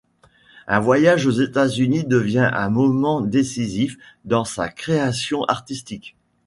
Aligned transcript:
Un 0.65 0.79
voyage 0.79 1.27
aux 1.27 1.31
États-Unis 1.31 2.03
devient 2.05 2.49
un 2.51 2.71
moment 2.71 3.21
décisif 3.21 3.99
dans 4.25 4.45
sa 4.45 4.67
création 4.67 5.43
artistique. 5.43 6.15